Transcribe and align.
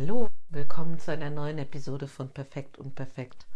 Hallo, 0.00 0.30
willkommen 0.48 0.98
zu 0.98 1.12
einer 1.12 1.28
neuen 1.28 1.58
Episode 1.58 2.08
von 2.08 2.30
Perfekt 2.30 2.78
und 2.78 2.94
Perfekt. 2.94 3.46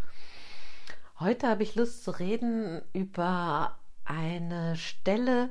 Heute 1.19 1.49
habe 1.49 1.63
ich 1.63 1.75
Lust 1.75 2.05
zu 2.05 2.11
reden 2.11 2.83
über 2.93 3.79
eine 4.05 4.77
Stelle, 4.77 5.49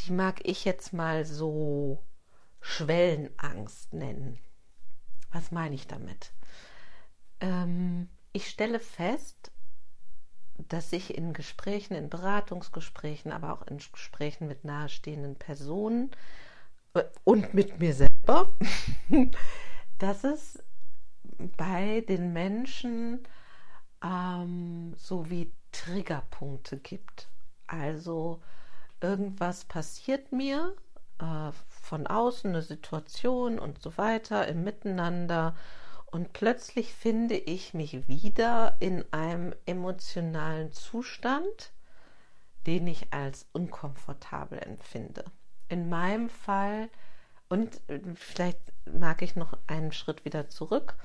die 0.00 0.12
mag 0.12 0.40
ich 0.44 0.64
jetzt 0.64 0.94
mal 0.94 1.26
so 1.26 2.02
Schwellenangst 2.62 3.92
nennen. 3.92 4.38
Was 5.30 5.50
meine 5.50 5.74
ich 5.74 5.86
damit? 5.86 6.32
Ähm, 7.40 8.08
ich 8.32 8.48
stelle 8.48 8.80
fest, 8.80 9.52
dass 10.56 10.94
ich 10.94 11.18
in 11.18 11.34
Gesprächen, 11.34 11.94
in 11.94 12.08
Beratungsgesprächen, 12.08 13.30
aber 13.30 13.52
auch 13.52 13.66
in 13.66 13.76
Gesprächen 13.76 14.48
mit 14.48 14.64
nahestehenden 14.64 15.36
Personen 15.36 16.10
äh, 16.94 17.04
und 17.24 17.52
mit 17.52 17.78
mir 17.78 17.92
selber, 17.92 18.56
dass 20.00 20.24
es 20.24 20.62
bei 21.56 22.02
den 22.08 22.32
Menschen 22.32 23.20
ähm, 24.02 24.94
so 24.96 25.30
wie 25.30 25.52
Triggerpunkte 25.72 26.78
gibt. 26.78 27.28
Also 27.66 28.40
irgendwas 29.00 29.64
passiert 29.64 30.32
mir 30.32 30.74
äh, 31.20 31.52
von 31.68 32.06
außen, 32.06 32.50
eine 32.50 32.62
Situation 32.62 33.58
und 33.58 33.80
so 33.80 33.96
weiter 33.96 34.48
im 34.48 34.64
Miteinander 34.64 35.54
und 36.06 36.32
plötzlich 36.32 36.92
finde 36.92 37.36
ich 37.36 37.72
mich 37.72 38.08
wieder 38.08 38.76
in 38.80 39.04
einem 39.12 39.54
emotionalen 39.66 40.72
Zustand, 40.72 41.72
den 42.66 42.86
ich 42.88 43.12
als 43.12 43.46
unkomfortabel 43.52 44.58
empfinde. 44.58 45.24
In 45.68 45.88
meinem 45.88 46.28
Fall, 46.28 46.88
und 47.48 47.80
vielleicht 48.14 48.72
mag 48.98 49.22
ich 49.22 49.36
noch 49.36 49.56
einen 49.66 49.92
Schritt 49.92 50.24
wieder 50.24 50.48
zurück, 50.48 50.96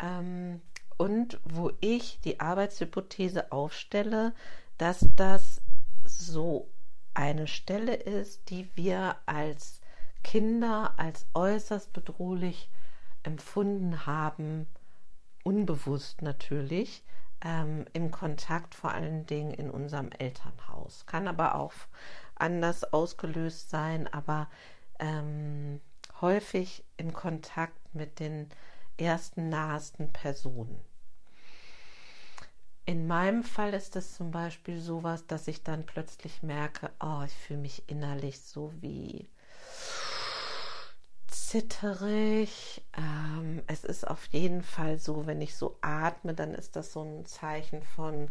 ähm, 0.00 0.60
und 0.96 1.40
wo 1.44 1.72
ich 1.80 2.20
die 2.20 2.40
Arbeitshypothese 2.40 3.50
aufstelle, 3.50 4.32
dass 4.78 5.06
das 5.16 5.60
so 6.04 6.68
eine 7.14 7.46
Stelle 7.46 7.94
ist, 7.94 8.50
die 8.50 8.70
wir 8.76 9.16
als 9.26 9.80
Kinder 10.22 10.94
als 10.96 11.26
äußerst 11.34 11.92
bedrohlich 11.92 12.70
empfunden 13.22 14.06
haben, 14.06 14.66
unbewusst 15.42 16.22
natürlich, 16.22 17.02
ähm, 17.44 17.84
im 17.92 18.10
Kontakt 18.10 18.74
vor 18.74 18.92
allen 18.92 19.26
Dingen 19.26 19.52
in 19.52 19.70
unserem 19.70 20.10
Elternhaus. 20.10 21.06
Kann 21.06 21.28
aber 21.28 21.56
auch 21.56 21.74
anders 22.36 22.92
ausgelöst 22.92 23.70
sein, 23.70 24.12
aber 24.12 24.48
ähm, 24.98 25.80
häufig 26.24 26.82
im 26.96 27.12
Kontakt 27.12 27.94
mit 27.94 28.18
den 28.18 28.48
ersten 28.96 29.50
nahesten 29.50 30.10
Personen. 30.10 30.80
In 32.86 33.06
meinem 33.06 33.42
Fall 33.42 33.74
ist 33.74 33.94
es 33.94 34.14
zum 34.16 34.30
Beispiel 34.30 34.80
sowas, 34.80 35.26
dass 35.26 35.48
ich 35.48 35.62
dann 35.62 35.84
plötzlich 35.84 36.42
merke, 36.42 36.90
oh, 36.98 37.22
ich 37.26 37.34
fühle 37.34 37.60
mich 37.60 37.82
innerlich 37.88 38.40
so 38.40 38.72
wie 38.80 39.28
zitterig. 41.26 42.82
Ähm, 42.96 43.62
es 43.66 43.84
ist 43.84 44.06
auf 44.06 44.24
jeden 44.26 44.62
Fall 44.62 44.98
so, 44.98 45.26
wenn 45.26 45.42
ich 45.42 45.54
so 45.56 45.76
atme, 45.82 46.32
dann 46.32 46.54
ist 46.54 46.74
das 46.74 46.92
so 46.94 47.02
ein 47.02 47.26
Zeichen 47.26 47.82
von, 47.82 48.30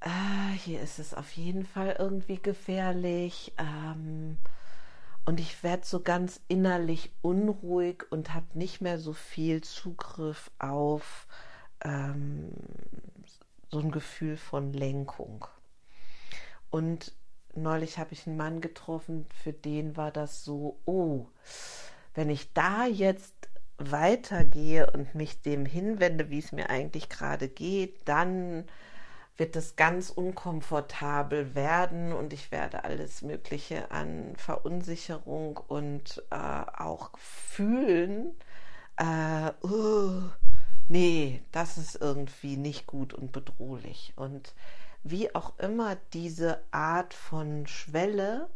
äh, 0.00 0.56
hier 0.56 0.80
ist 0.80 0.98
es 0.98 1.12
auf 1.12 1.32
jeden 1.32 1.66
Fall 1.66 1.96
irgendwie 1.98 2.38
gefährlich. 2.38 3.52
Ähm, 3.58 4.38
und 5.26 5.40
ich 5.40 5.62
werde 5.62 5.86
so 5.86 6.00
ganz 6.00 6.40
innerlich 6.48 7.12
unruhig 7.22 8.04
und 8.10 8.34
habe 8.34 8.46
nicht 8.54 8.80
mehr 8.80 8.98
so 8.98 9.12
viel 9.12 9.62
Zugriff 9.62 10.50
auf 10.58 11.26
ähm, 11.82 12.50
so 13.70 13.78
ein 13.78 13.90
Gefühl 13.90 14.36
von 14.36 14.72
Lenkung. 14.72 15.46
Und 16.70 17.12
neulich 17.54 17.98
habe 17.98 18.12
ich 18.12 18.26
einen 18.26 18.36
Mann 18.36 18.60
getroffen, 18.60 19.26
für 19.42 19.52
den 19.52 19.96
war 19.96 20.10
das 20.10 20.44
so, 20.44 20.78
oh, 20.84 21.26
wenn 22.14 22.30
ich 22.30 22.52
da 22.52 22.86
jetzt 22.86 23.34
weitergehe 23.78 24.90
und 24.90 25.14
mich 25.14 25.40
dem 25.42 25.66
hinwende, 25.66 26.30
wie 26.30 26.38
es 26.38 26.52
mir 26.52 26.70
eigentlich 26.70 27.08
gerade 27.08 27.48
geht, 27.48 28.08
dann 28.08 28.64
wird 29.36 29.56
es 29.56 29.76
ganz 29.76 30.10
unkomfortabel 30.10 31.54
werden 31.54 32.12
und 32.12 32.32
ich 32.32 32.52
werde 32.52 32.84
alles 32.84 33.22
Mögliche 33.22 33.90
an 33.90 34.34
Verunsicherung 34.36 35.56
und 35.56 36.22
äh, 36.30 36.36
auch 36.36 37.10
fühlen. 37.18 38.34
Äh, 38.96 39.50
uh, 39.66 40.22
nee, 40.88 41.42
das 41.50 41.78
ist 41.78 41.96
irgendwie 42.00 42.56
nicht 42.56 42.86
gut 42.86 43.12
und 43.12 43.32
bedrohlich. 43.32 44.12
Und 44.16 44.54
wie 45.02 45.34
auch 45.34 45.58
immer 45.58 45.96
diese 46.12 46.60
Art 46.70 47.12
von 47.12 47.66
Schwelle 47.66 48.48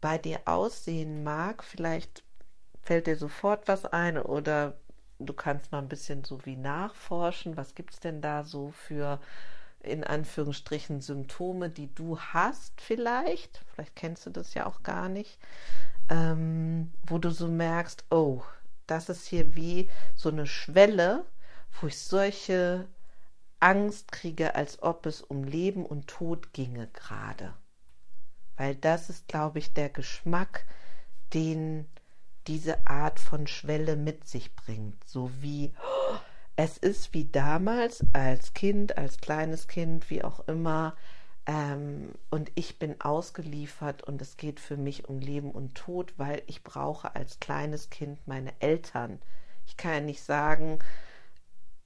bei 0.00 0.16
dir 0.16 0.42
aussehen 0.44 1.24
mag, 1.24 1.64
vielleicht 1.64 2.22
fällt 2.82 3.08
dir 3.08 3.16
sofort 3.16 3.66
was 3.66 3.84
ein 3.84 4.18
oder 4.18 4.76
du 5.18 5.32
kannst 5.32 5.72
mal 5.72 5.78
ein 5.78 5.88
bisschen 5.88 6.22
so 6.24 6.44
wie 6.46 6.56
nachforschen, 6.56 7.56
was 7.56 7.74
gibt 7.74 7.94
es 7.94 8.00
denn 8.00 8.20
da 8.20 8.44
so 8.44 8.70
für 8.70 9.20
in 9.84 10.04
Anführungsstrichen 10.04 11.00
Symptome, 11.00 11.70
die 11.70 11.94
du 11.94 12.18
hast 12.18 12.80
vielleicht, 12.80 13.62
vielleicht 13.72 13.96
kennst 13.96 14.26
du 14.26 14.30
das 14.30 14.54
ja 14.54 14.66
auch 14.66 14.82
gar 14.82 15.08
nicht, 15.08 15.38
ähm, 16.10 16.92
wo 17.06 17.18
du 17.18 17.30
so 17.30 17.48
merkst, 17.48 18.04
oh, 18.10 18.42
das 18.86 19.08
ist 19.08 19.26
hier 19.26 19.54
wie 19.54 19.88
so 20.14 20.28
eine 20.28 20.46
Schwelle, 20.46 21.24
wo 21.80 21.86
ich 21.86 21.98
solche 21.98 22.86
Angst 23.60 24.12
kriege, 24.12 24.54
als 24.54 24.82
ob 24.82 25.06
es 25.06 25.22
um 25.22 25.44
Leben 25.44 25.86
und 25.86 26.06
Tod 26.06 26.52
ginge 26.52 26.88
gerade. 26.88 27.54
Weil 28.56 28.74
das 28.74 29.08
ist, 29.08 29.26
glaube 29.26 29.58
ich, 29.58 29.72
der 29.72 29.88
Geschmack, 29.88 30.66
den 31.32 31.86
diese 32.46 32.86
Art 32.86 33.18
von 33.18 33.46
Schwelle 33.46 33.96
mit 33.96 34.28
sich 34.28 34.54
bringt. 34.54 35.02
So 35.08 35.30
wie 35.40 35.74
oh, 35.80 36.16
es 36.56 36.78
ist 36.78 37.14
wie 37.14 37.24
damals 37.24 38.04
als 38.12 38.54
Kind, 38.54 38.96
als 38.96 39.18
kleines 39.18 39.68
Kind, 39.68 40.10
wie 40.10 40.22
auch 40.22 40.46
immer. 40.46 40.94
Ähm, 41.46 42.12
und 42.30 42.52
ich 42.54 42.78
bin 42.78 43.00
ausgeliefert 43.00 44.02
und 44.04 44.22
es 44.22 44.36
geht 44.36 44.60
für 44.60 44.76
mich 44.76 45.08
um 45.08 45.18
Leben 45.18 45.50
und 45.50 45.74
Tod, 45.74 46.14
weil 46.16 46.42
ich 46.46 46.62
brauche 46.62 47.14
als 47.14 47.40
kleines 47.40 47.90
Kind 47.90 48.26
meine 48.26 48.52
Eltern. 48.60 49.20
Ich 49.66 49.76
kann 49.76 49.92
ja 49.92 50.00
nicht 50.00 50.22
sagen, 50.22 50.78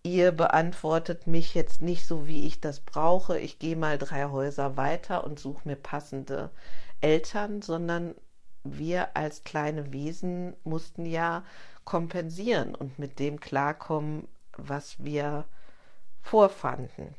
ihr 0.03 0.33
beantwortet 0.33 1.27
mich 1.27 1.55
jetzt 1.55 1.83
nicht 1.83 2.07
so, 2.07 2.27
wie 2.27 2.47
ich 2.47 2.61
das 2.61 2.81
brauche. 2.81 3.39
Ich 3.39 3.59
gehe 3.59 3.77
mal 3.77 3.99
drei 3.99 4.27
Häuser 4.27 4.77
weiter 4.77 5.25
und 5.25 5.39
suche 5.39 5.67
mir 5.67 5.77
passende 5.77 6.51
Eltern, 7.01 7.63
sondern 7.63 8.15
wir 8.65 9.17
als 9.17 9.45
kleine 9.45 9.93
Wesen 9.93 10.55
mussten 10.65 11.07
ja 11.07 11.45
kompensieren 11.85 12.75
und 12.75 12.99
mit 12.99 13.19
dem 13.19 13.41
klarkommen, 13.41 14.29
was 14.59 15.03
wir 15.03 15.47
vorfanden. 16.21 17.15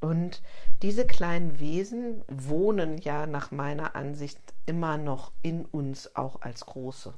Und 0.00 0.42
diese 0.82 1.06
kleinen 1.06 1.60
Wesen 1.60 2.24
wohnen 2.28 2.98
ja 2.98 3.26
nach 3.26 3.50
meiner 3.50 3.94
Ansicht 3.94 4.40
immer 4.66 4.98
noch 4.98 5.32
in 5.42 5.64
uns, 5.64 6.16
auch 6.16 6.42
als 6.42 6.66
große. 6.66 7.14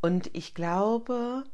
Und 0.00 0.34
ich 0.34 0.54
glaube, 0.54 1.44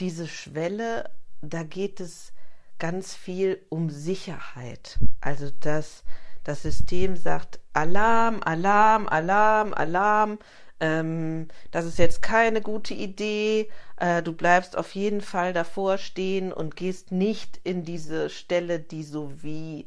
diese 0.00 0.28
Schwelle, 0.28 1.10
da 1.42 1.64
geht 1.64 2.00
es 2.00 2.32
ganz 2.78 3.14
viel 3.14 3.64
um 3.68 3.90
Sicherheit. 3.90 4.98
Also 5.20 5.50
dass 5.50 6.04
das 6.44 6.62
System 6.62 7.16
sagt 7.16 7.58
Alarm, 7.72 8.40
Alarm, 8.44 9.08
Alarm, 9.08 9.74
Alarm. 9.74 10.38
Ähm, 10.80 11.48
das 11.70 11.84
ist 11.84 11.98
jetzt 11.98 12.22
keine 12.22 12.60
gute 12.60 12.94
Idee. 12.94 13.70
Äh, 13.96 14.22
du 14.22 14.32
bleibst 14.32 14.76
auf 14.76 14.94
jeden 14.94 15.20
Fall 15.20 15.52
davor 15.52 15.98
stehen 15.98 16.52
und 16.52 16.76
gehst 16.76 17.12
nicht 17.12 17.60
in 17.64 17.84
diese 17.84 18.30
Stelle, 18.30 18.80
die 18.80 19.04
so 19.04 19.42
wie 19.42 19.86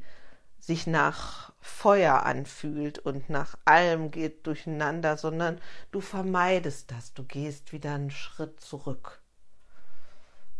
sich 0.59 0.87
nach 0.87 1.53
Feuer 1.61 2.23
anfühlt 2.23 2.99
und 2.99 3.29
nach 3.29 3.57
allem 3.65 4.11
geht 4.11 4.47
durcheinander, 4.47 5.17
sondern 5.17 5.59
du 5.91 6.01
vermeidest 6.01 6.91
das. 6.91 7.13
Du 7.13 7.23
gehst 7.23 7.71
wieder 7.71 7.93
einen 7.93 8.11
Schritt 8.11 8.59
zurück. 8.59 9.21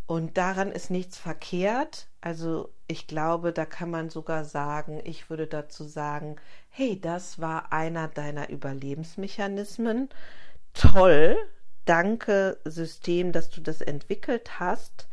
Und 0.05 0.37
daran 0.37 0.71
ist 0.71 0.89
nichts 0.89 1.17
verkehrt. 1.17 2.07
Also 2.21 2.73
ich 2.87 3.07
glaube, 3.07 3.51
da 3.51 3.65
kann 3.65 3.89
man 3.91 4.09
sogar 4.09 4.45
sagen, 4.45 5.01
ich 5.03 5.29
würde 5.29 5.47
dazu 5.47 5.83
sagen, 5.83 6.37
hey, 6.77 7.01
das 7.01 7.41
war 7.41 7.73
einer 7.73 8.07
deiner 8.07 8.49
Überlebensmechanismen. 8.49 10.09
Toll, 10.75 11.35
danke 11.85 12.59
System, 12.65 13.31
dass 13.31 13.49
du 13.49 13.61
das 13.61 13.81
entwickelt 13.81 14.59
hast. 14.59 15.07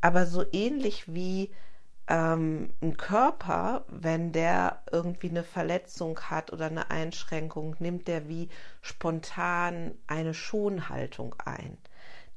Aber 0.00 0.24
so 0.24 0.42
ähnlich 0.52 1.12
wie 1.12 1.50
ähm, 2.08 2.72
ein 2.80 2.96
Körper, 2.96 3.84
wenn 3.88 4.32
der 4.32 4.82
irgendwie 4.90 5.28
eine 5.28 5.44
Verletzung 5.44 6.18
hat 6.18 6.50
oder 6.50 6.66
eine 6.66 6.90
Einschränkung, 6.90 7.76
nimmt 7.78 8.08
der 8.08 8.26
wie 8.30 8.48
spontan 8.80 9.92
eine 10.06 10.32
Schonhaltung 10.32 11.34
ein. 11.44 11.76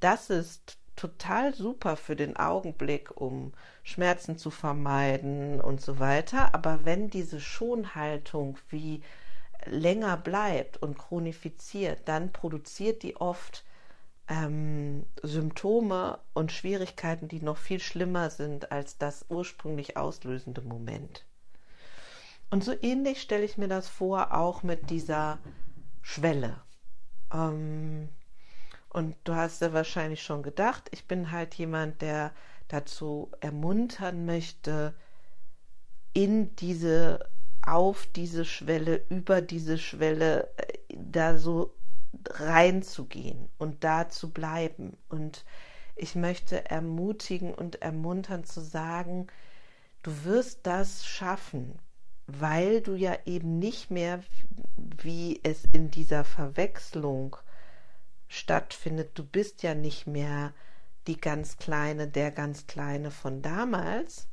das 0.01 0.29
ist 0.29 0.77
total 0.95 1.53
super 1.53 1.97
für 1.97 2.15
den 2.15 2.37
Augenblick, 2.37 3.15
um 3.19 3.53
Schmerzen 3.83 4.37
zu 4.37 4.49
vermeiden 4.49 5.61
und 5.61 5.81
so 5.81 5.99
weiter. 5.99 6.53
Aber 6.53 6.85
wenn 6.85 7.09
diese 7.09 7.39
Schonhaltung 7.39 8.57
wie 8.69 9.01
länger 9.65 10.17
bleibt 10.17 10.77
und 10.77 10.97
chronifiziert, 10.97 11.99
dann 12.05 12.31
produziert 12.31 13.03
die 13.03 13.17
oft 13.17 13.63
ähm, 14.27 15.05
Symptome 15.21 16.19
und 16.33 16.51
Schwierigkeiten, 16.51 17.27
die 17.27 17.41
noch 17.41 17.57
viel 17.57 17.79
schlimmer 17.79 18.29
sind 18.29 18.71
als 18.71 18.97
das 18.97 19.25
ursprünglich 19.29 19.97
auslösende 19.97 20.61
Moment. 20.61 21.25
Und 22.49 22.63
so 22.63 22.73
ähnlich 22.81 23.21
stelle 23.21 23.43
ich 23.43 23.57
mir 23.57 23.67
das 23.67 23.87
vor, 23.87 24.33
auch 24.33 24.63
mit 24.63 24.89
dieser 24.89 25.39
Schwelle. 26.01 26.61
Ähm, 27.33 28.09
und 28.95 29.13
du 29.25 29.35
hast 29.35 29.59
ja 29.59 29.73
wahrscheinlich 29.73 30.23
schon 30.23 30.41
gedacht, 30.41 30.87
ich 30.91 31.05
bin 31.05 31.31
halt 31.33 31.53
jemand, 31.55 32.01
der 32.01 32.31
dazu 32.69 33.29
ermuntern 33.41 34.25
möchte, 34.25 34.93
in 36.13 36.55
diese, 36.55 37.27
auf 37.61 38.07
diese 38.15 38.45
Schwelle, 38.45 39.03
über 39.09 39.41
diese 39.41 39.77
Schwelle, 39.77 40.49
äh, 40.55 40.95
da 40.95 41.37
so 41.37 41.75
reinzugehen 42.29 43.49
und 43.57 43.83
da 43.83 44.07
zu 44.07 44.31
bleiben. 44.31 44.95
Und 45.09 45.43
ich 45.97 46.15
möchte 46.15 46.63
ermutigen 46.69 47.53
und 47.53 47.81
ermuntern 47.81 48.45
zu 48.45 48.61
sagen, 48.61 49.27
du 50.03 50.23
wirst 50.23 50.65
das 50.65 51.05
schaffen, 51.05 51.79
weil 52.27 52.79
du 52.79 52.95
ja 52.95 53.17
eben 53.25 53.59
nicht 53.59 53.91
mehr, 53.91 54.23
wie 54.77 55.41
es 55.43 55.65
in 55.65 55.91
dieser 55.91 56.23
Verwechslung 56.23 57.35
stattfindet, 58.35 59.11
du 59.17 59.23
bist 59.23 59.63
ja 59.63 59.73
nicht 59.73 60.07
mehr 60.07 60.53
die 61.07 61.19
ganz 61.19 61.57
kleine, 61.57 62.07
der 62.07 62.31
ganz 62.31 62.67
kleine 62.67 63.11
von 63.11 63.41
damals, 63.41 64.27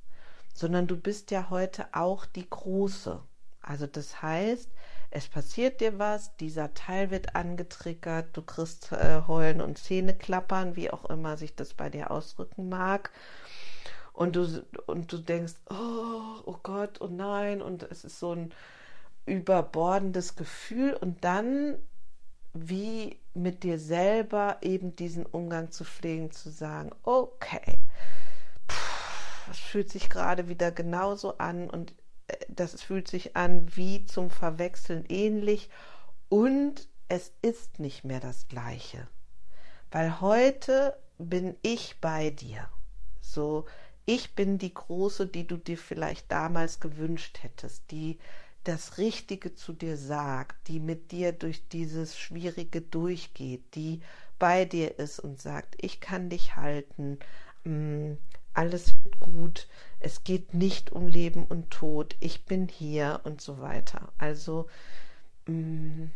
sondern 0.55 0.87
du 0.87 0.97
bist 0.97 1.31
ja 1.31 1.51
heute 1.51 1.87
auch 1.93 2.27
die 2.27 2.49
große. 2.49 3.21
Also 3.61 3.87
das 3.87 4.23
heißt, 4.23 4.69
es 5.11 5.29
passiert 5.29 5.81
dir 5.81 5.99
was, 5.99 6.37
dieser 6.37 6.75
Teil 6.75 7.11
wird 7.11 7.37
angetriggert, 7.37 8.37
du 8.37 8.43
kriegst 8.43 8.93
äh, 8.93 9.23
Heulen 9.29 9.61
und 9.61 9.79
Zähne 9.79 10.15
klappern, 10.15 10.75
wie 10.75 10.91
auch 10.91 11.05
immer 11.05 11.37
sich 11.37 11.55
das 11.55 11.75
bei 11.75 11.91
dir 11.91 12.11
ausdrücken 12.11 12.69
mag. 12.69 13.11
Und 14.15 14.37
du, 14.37 14.65
und 14.87 15.13
du 15.13 15.19
denkst, 15.19 15.55
oh, 15.71 16.43
oh 16.45 16.57
Gott, 16.63 17.01
oh 17.01 17.09
nein, 17.09 17.63
und 17.63 17.83
es 17.85 18.05
ist 18.05 18.19
so 18.19 18.35
ein 18.35 18.53
überbordendes 19.27 20.35
Gefühl 20.35 20.95
und 20.95 21.25
dann 21.25 21.77
wie 22.53 23.19
mit 23.35 23.63
dir 23.63 23.79
selber 23.79 24.59
eben 24.61 24.95
diesen 24.97 25.25
Umgang 25.27 25.71
zu 25.71 25.85
pflegen, 25.85 26.31
zu 26.31 26.51
sagen, 26.51 26.91
okay, 27.03 27.79
es 29.51 29.59
fühlt 29.59 29.91
sich 29.91 30.09
gerade 30.09 30.49
wieder 30.49 30.71
genauso 30.71 31.39
an 31.39 31.69
und 31.69 31.95
äh, 32.29 32.37
das 32.49 32.81
fühlt 32.83 33.09
sich 33.09 33.37
an 33.37 33.75
wie 33.77 34.05
zum 34.05 34.31
Verwechseln 34.31 35.05
ähnlich 35.09 35.71
und 36.29 36.89
es 37.09 37.33
ist 37.43 37.79
nicht 37.79 38.05
mehr 38.05 38.21
das 38.21 38.49
gleiche. 38.49 39.09
Weil 39.91 40.21
heute 40.21 40.97
bin 41.19 41.57
ich 41.63 42.01
bei 42.01 42.31
dir. 42.31 42.69
So, 43.21 43.67
ich 44.07 44.35
bin 44.35 44.59
die 44.59 44.73
große, 44.73 45.27
die 45.27 45.47
du 45.47 45.57
dir 45.57 45.79
vielleicht 45.79 46.33
damals 46.33 46.81
gewünscht 46.81 47.41
hättest, 47.43 47.91
die 47.91 48.19
das 48.65 48.99
Richtige 48.99 49.55
zu 49.55 49.73
dir 49.73 49.97
sagt, 49.97 50.69
die 50.69 50.81
mit 50.81 51.11
dir 51.11 51.33
durch 51.33 51.69
dieses 51.69 52.19
Schwierige 52.19 52.81
durchgeht, 52.81 53.75
die 53.75 54.01
bei 54.39 54.65
dir 54.65 54.99
ist 54.99 55.19
und 55.19 55.41
sagt, 55.41 55.77
ich 55.81 56.01
kann 56.01 56.31
dich 56.31 56.57
halten, 56.57 57.19
mm, 57.65 58.13
alles 58.55 58.95
wird 59.03 59.21
gut, 59.21 59.69
es 60.01 60.25
geht 60.25 60.55
nicht 60.55 60.93
um 60.93 61.09
Leben 61.09 61.45
und 61.45 61.71
Tod, 61.71 62.17
ich 62.21 62.45
bin 62.45 62.69
hier 62.69 63.21
und 63.25 63.41
so 63.41 63.61
weiter. 63.61 64.13
Also 64.19 64.69
mm, 65.47 66.07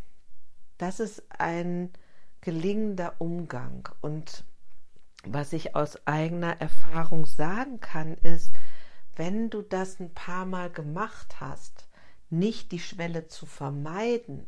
das 0.78 1.00
ist 1.00 1.22
ein 1.30 1.90
gelingender 2.40 3.14
Umgang 3.18 3.88
und 4.00 4.44
was 5.24 5.52
ich 5.52 5.74
aus 5.74 6.06
eigener 6.06 6.60
Erfahrung 6.60 7.26
sagen 7.26 7.80
kann, 7.80 8.14
ist, 8.18 8.52
wenn 9.16 9.50
du 9.50 9.62
das 9.62 9.98
ein 9.98 10.12
paar 10.14 10.46
Mal 10.46 10.70
gemacht 10.70 11.40
hast, 11.40 11.85
nicht 12.30 12.72
die 12.72 12.80
Schwelle 12.80 13.28
zu 13.28 13.46
vermeiden, 13.46 14.46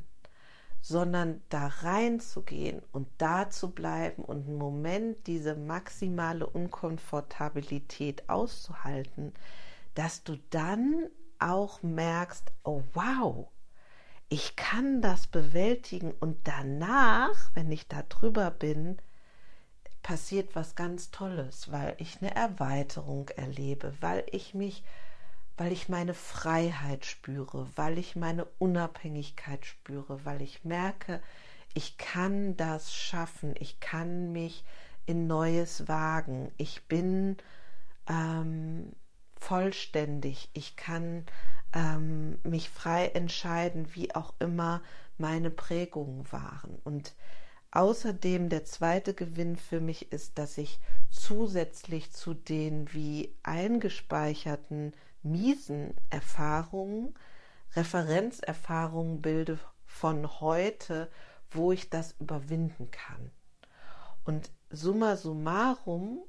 sondern 0.80 1.42
da 1.48 1.66
reinzugehen 1.66 2.82
und 2.92 3.08
da 3.18 3.50
zu 3.50 3.70
bleiben 3.70 4.24
und 4.24 4.46
einen 4.46 4.58
Moment 4.58 5.26
diese 5.26 5.54
maximale 5.54 6.46
Unkomfortabilität 6.46 8.28
auszuhalten, 8.28 9.32
dass 9.94 10.22
du 10.22 10.38
dann 10.50 11.08
auch 11.38 11.82
merkst, 11.82 12.52
oh 12.64 12.82
wow, 12.94 13.48
ich 14.28 14.56
kann 14.56 15.00
das 15.00 15.26
bewältigen 15.26 16.12
und 16.20 16.46
danach, 16.46 17.50
wenn 17.54 17.72
ich 17.72 17.88
da 17.88 18.02
drüber 18.02 18.50
bin, 18.50 18.98
passiert 20.02 20.54
was 20.54 20.74
ganz 20.74 21.10
Tolles, 21.10 21.72
weil 21.72 21.94
ich 21.98 22.20
eine 22.20 22.34
Erweiterung 22.34 23.28
erlebe, 23.30 23.94
weil 24.00 24.24
ich 24.30 24.54
mich 24.54 24.84
weil 25.58 25.72
ich 25.72 25.88
meine 25.88 26.14
Freiheit 26.14 27.04
spüre, 27.04 27.68
weil 27.74 27.98
ich 27.98 28.14
meine 28.16 28.46
Unabhängigkeit 28.58 29.66
spüre, 29.66 30.24
weil 30.24 30.40
ich 30.40 30.64
merke, 30.64 31.20
ich 31.74 31.98
kann 31.98 32.56
das 32.56 32.94
schaffen, 32.94 33.54
ich 33.58 33.80
kann 33.80 34.32
mich 34.32 34.64
in 35.04 35.26
Neues 35.26 35.88
wagen, 35.88 36.52
ich 36.58 36.86
bin 36.86 37.36
ähm, 38.08 38.92
vollständig, 39.36 40.48
ich 40.52 40.76
kann 40.76 41.26
ähm, 41.74 42.38
mich 42.44 42.70
frei 42.70 43.06
entscheiden, 43.08 43.94
wie 43.94 44.14
auch 44.14 44.34
immer 44.38 44.80
meine 45.18 45.50
Prägungen 45.50 46.30
waren. 46.30 46.78
Und 46.84 47.14
außerdem 47.72 48.48
der 48.48 48.64
zweite 48.64 49.12
Gewinn 49.12 49.56
für 49.56 49.80
mich 49.80 50.12
ist, 50.12 50.38
dass 50.38 50.56
ich 50.56 50.78
zusätzlich 51.10 52.12
zu 52.12 52.32
den 52.32 52.92
wie 52.92 53.34
eingespeicherten 53.42 54.92
miesen 55.22 55.94
Erfahrungen, 56.10 57.14
Referenzerfahrungen 57.74 59.20
bilde 59.20 59.58
von 59.84 60.40
heute, 60.40 61.10
wo 61.50 61.72
ich 61.72 61.90
das 61.90 62.12
überwinden 62.20 62.90
kann. 62.90 63.30
Und 64.24 64.50
summa 64.70 65.16
summarum 65.16 66.20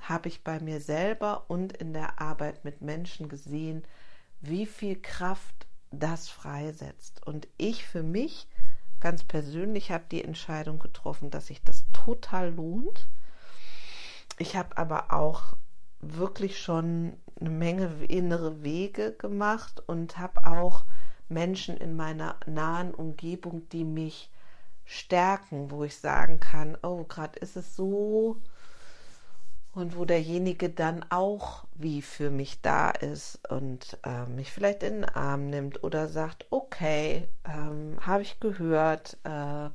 habe 0.00 0.28
ich 0.28 0.44
bei 0.44 0.60
mir 0.60 0.80
selber 0.80 1.48
und 1.48 1.72
in 1.72 1.92
der 1.92 2.20
Arbeit 2.20 2.64
mit 2.64 2.80
Menschen 2.80 3.28
gesehen, 3.28 3.84
wie 4.40 4.66
viel 4.66 5.00
Kraft 5.00 5.66
das 5.90 6.28
freisetzt. 6.28 7.26
Und 7.26 7.48
ich 7.56 7.86
für 7.86 8.02
mich 8.02 8.48
ganz 9.00 9.24
persönlich 9.24 9.90
habe 9.90 10.04
die 10.10 10.24
Entscheidung 10.24 10.78
getroffen, 10.78 11.30
dass 11.30 11.46
sich 11.46 11.62
das 11.62 11.84
total 11.92 12.52
lohnt. 12.52 13.08
Ich 14.38 14.56
habe 14.56 14.76
aber 14.76 15.12
auch 15.12 15.56
wirklich 16.14 16.60
schon 16.60 17.14
eine 17.40 17.50
Menge 17.50 17.90
innere 18.08 18.62
Wege 18.62 19.12
gemacht 19.12 19.82
und 19.86 20.18
habe 20.18 20.46
auch 20.46 20.84
Menschen 21.28 21.76
in 21.76 21.96
meiner 21.96 22.36
nahen 22.46 22.94
Umgebung, 22.94 23.68
die 23.70 23.84
mich 23.84 24.30
stärken, 24.84 25.70
wo 25.70 25.84
ich 25.84 25.96
sagen 25.96 26.38
kann, 26.40 26.78
oh, 26.82 27.04
gerade 27.04 27.38
ist 27.40 27.56
es 27.56 27.74
so 27.74 28.40
und 29.76 29.96
wo 29.96 30.06
derjenige 30.06 30.70
dann 30.70 31.04
auch 31.10 31.64
wie 31.74 32.00
für 32.00 32.30
mich 32.30 32.62
da 32.62 32.90
ist 32.90 33.38
und 33.50 33.98
äh, 34.04 34.24
mich 34.26 34.50
vielleicht 34.50 34.82
in 34.82 35.02
den 35.02 35.04
Arm 35.04 35.50
nimmt 35.50 35.84
oder 35.84 36.08
sagt, 36.08 36.46
okay, 36.50 37.28
ähm, 37.44 37.98
habe 38.00 38.22
ich 38.22 38.40
gehört, 38.40 39.18
äh, 39.24 39.68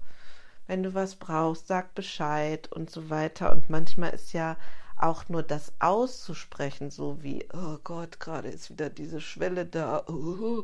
wenn 0.66 0.84
du 0.84 0.96
was 0.96 1.18
brauchst, 1.18 1.68
sag 1.68 1.94
Bescheid 1.94 2.72
und 2.72 2.90
so 2.90 3.10
weiter. 3.10 3.52
Und 3.52 3.70
manchmal 3.70 4.12
ist 4.12 4.34
ja 4.34 4.56
auch 5.01 5.29
nur 5.29 5.43
das 5.43 5.74
auszusprechen, 5.79 6.91
so 6.91 7.22
wie, 7.24 7.48
oh 7.53 7.77
Gott, 7.84 8.20
gerade 8.20 8.50
ist 8.50 8.70
wieder 8.70 8.89
diese 8.89 9.22
Schwelle 9.22 9.65
da, 9.65 10.05
uh, 10.08 10.63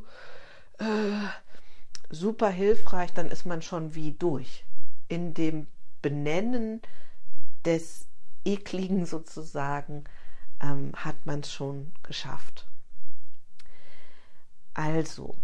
uh, 0.81 1.27
super 2.09 2.49
hilfreich, 2.49 3.13
dann 3.13 3.29
ist 3.29 3.45
man 3.45 3.61
schon 3.61 3.95
wie 3.95 4.11
durch. 4.11 4.65
In 5.07 5.33
dem 5.33 5.67
Benennen 6.01 6.81
des 7.65 8.07
Ekligen 8.45 9.05
sozusagen 9.05 10.03
ähm, 10.61 10.91
hat 10.95 11.25
man 11.25 11.41
es 11.41 11.51
schon 11.51 11.91
geschafft. 12.03 12.67
Also, 14.73 15.35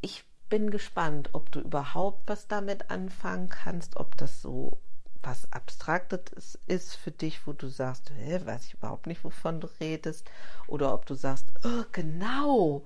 ich 0.00 0.24
bin 0.48 0.70
gespannt, 0.70 1.30
ob 1.32 1.50
du 1.52 1.60
überhaupt 1.60 2.28
was 2.28 2.48
damit 2.48 2.90
anfangen 2.90 3.48
kannst, 3.48 3.96
ob 3.96 4.16
das 4.16 4.42
so 4.42 4.80
was 5.22 5.50
Abstraktes 5.52 6.58
ist 6.66 6.96
für 6.96 7.10
dich, 7.12 7.46
wo 7.46 7.52
du 7.52 7.68
sagst, 7.68 8.10
hä, 8.16 8.40
weiß 8.44 8.66
ich 8.66 8.74
überhaupt 8.74 9.06
nicht, 9.06 9.24
wovon 9.24 9.60
du 9.60 9.68
redest, 9.80 10.30
oder 10.66 10.92
ob 10.94 11.06
du 11.06 11.14
sagst, 11.14 11.46
oh, 11.64 11.84
genau, 11.92 12.84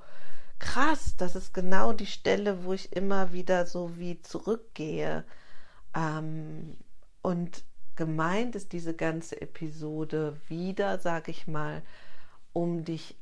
krass, 0.59 1.17
das 1.17 1.37
ist 1.37 1.53
genau 1.55 1.93
die 1.93 2.07
Stelle, 2.07 2.65
wo 2.65 2.73
ich 2.73 2.93
immer 2.95 3.33
wieder 3.33 3.67
so 3.67 3.99
wie 3.99 4.21
zurückgehe. 4.23 5.25
Ähm, 5.95 6.77
Und 7.23 7.65
gemeint 7.97 8.55
ist 8.55 8.73
diese 8.73 8.95
ganze 8.95 9.41
Episode 9.41 10.41
wieder, 10.49 10.99
sage 10.99 11.31
ich 11.33 11.47
mal, 11.49 11.83
um 12.53 12.85
dich 12.85 13.17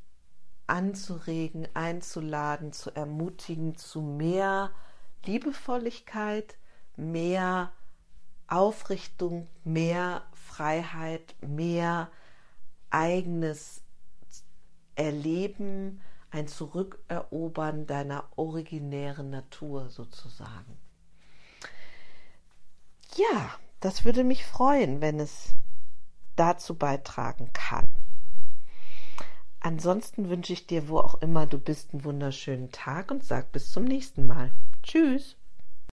anzuregen, 0.66 1.68
einzuladen, 1.74 2.72
zu 2.72 2.90
ermutigen 2.94 3.76
zu 3.76 4.02
mehr 4.02 4.72
Liebevolligkeit, 5.24 6.58
mehr 6.96 7.72
Aufrichtung, 8.46 9.48
mehr 9.64 10.22
Freiheit, 10.34 11.34
mehr 11.40 12.10
eigenes 12.90 13.82
Erleben, 14.94 16.00
ein 16.30 16.48
Zurückerobern 16.48 17.86
deiner 17.86 18.24
originären 18.36 19.30
Natur 19.30 19.88
sozusagen. 19.88 20.78
Ja, 23.16 23.50
das 23.80 24.04
würde 24.04 24.24
mich 24.24 24.44
freuen, 24.44 25.00
wenn 25.00 25.20
es 25.20 25.54
dazu 26.36 26.74
beitragen 26.74 27.52
kann. 27.52 27.88
Ansonsten 29.60 30.28
wünsche 30.28 30.52
ich 30.52 30.66
dir, 30.66 30.88
wo 30.88 30.98
auch 30.98 31.14
immer 31.22 31.46
du 31.46 31.58
bist, 31.58 31.92
einen 31.92 32.04
wunderschönen 32.04 32.70
Tag 32.70 33.10
und 33.10 33.24
sag 33.24 33.50
bis 33.52 33.70
zum 33.70 33.84
nächsten 33.84 34.26
Mal. 34.26 34.50
Tschüss. 34.82 35.36